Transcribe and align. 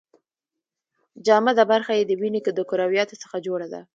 جامده 1.25 1.63
برخه 1.71 1.93
یې 1.97 2.03
د 2.07 2.11
وینې 2.21 2.39
د 2.53 2.59
کرویاتو 2.69 3.15
څخه 3.23 3.37
جوړه 3.47 3.67
ده. 3.73 3.81